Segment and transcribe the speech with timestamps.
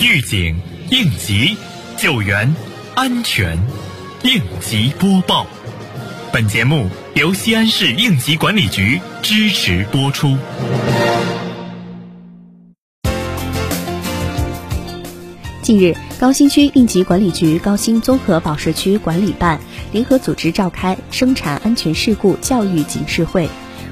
[0.00, 0.56] 预警、
[0.90, 1.56] 应急、
[1.96, 2.54] 救援、
[2.94, 3.58] 安全，
[4.22, 5.44] 应急播报。
[6.32, 10.36] 本节目由西安市应急管理局支持播出。
[15.62, 19.58] 近日，高新区应急管理局高新综合保税区管理办
[19.90, 23.48] 联合组织召开生产安全事故教育警示会。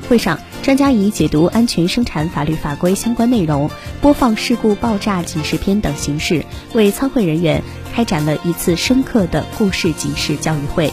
[0.08, 3.70] 会上，专家以解读安全生产法律法规相关内容、
[4.00, 7.62] 播放事故爆炸警示片等形式，为参会人员
[7.94, 10.92] 开展了一次深刻的故事警示教育会。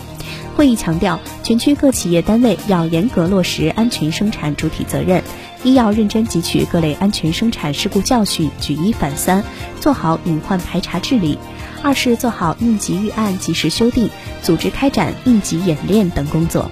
[0.56, 5.24] 会议强调，全区各企业单位要严格落实安全生产主体责任，
[5.64, 9.44] 一要认真汲取各类安全生产事故教训，举一反三，
[9.82, 11.40] 做好隐患排查治理；
[11.82, 14.08] 二是做好应急预案及时修订，
[14.44, 16.70] 组织开展应急演练等工作。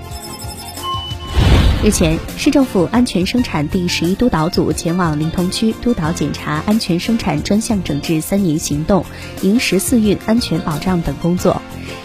[1.83, 9.03] 日前，市政府安全生产第十一督导组前往临潼区督导检查安全生产专项整治三年行动、
[9.41, 11.59] 迎十四运安全保障等工作。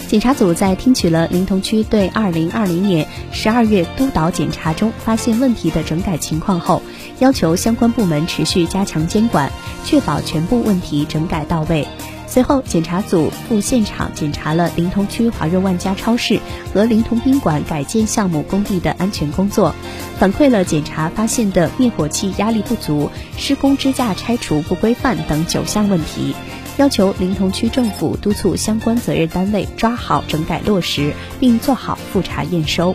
[0.08, 6.80] 检查组在听取了临潼区对二零二零年十二月督导检查中发现问题的整改情况后，
[7.18, 9.52] 要求相关部门持续加强监管，
[9.84, 11.86] 确保全部问题整改到位。
[12.28, 16.40] 随后，检查组赴现场检查了临潼区华润万家超市
[16.74, 19.74] 和临潼宾馆改建项目工地的安全工作，
[20.18, 26.34] 反馈了检查发现的灭火器压力不足、施工支架拆除不规范等九项问题，
[26.76, 32.94] 要求临潼区政府督促相关责任单位抓好整改落实，并做好复查验收。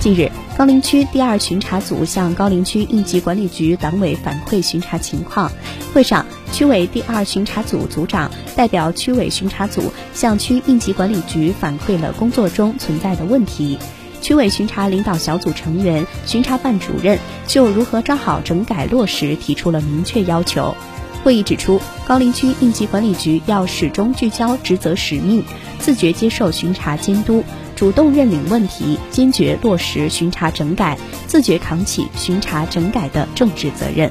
[0.00, 5.52] 近日，高陵区第二巡查组向高陵区应急管理局党委反馈巡查情况。
[5.92, 13.78] 会上，区委第二巡查组组长代表区委巡查组向区应急管理局反馈了工作中存在的问题。
[14.22, 20.74] 区委巡查领导小组成员、巡查办主任就如何抓好整改落实提出了明确要求。
[21.22, 25.44] 会议指出，高陵区应急管理局要始终聚焦职责使命，
[25.78, 27.44] 自觉接受巡查监督。
[27.76, 34.10] 主动认领问题，坚决落实巡查整改，自觉扛起巡查整改的政治责任。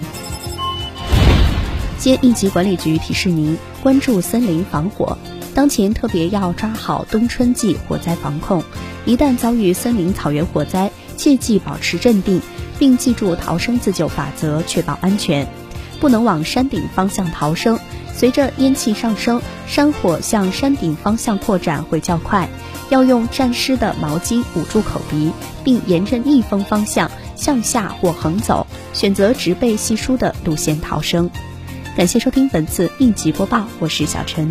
[1.99, 5.17] 接应急管理局提示您关注森林防火，
[5.53, 8.63] 当前特别要抓好冬春季火灾防控。
[9.05, 12.41] 一旦遭遇森林草原火灾，切记保持镇定，
[12.79, 15.47] 并记住逃生自救法则，确保安全。
[15.99, 17.79] 不能往山顶方向逃生，
[18.13, 22.47] 随着烟气上升，山火向山顶方向扩展会较快。
[22.89, 25.31] 要用沾湿的毛巾捂住口鼻，
[25.63, 31.29] 并沿着逆风方向向下或横走，选择植被稀疏的路线逃生。
[31.95, 34.49] 感谢收听本次应急播报，我是小陈。